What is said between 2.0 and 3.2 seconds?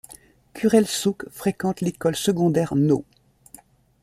secondaire No.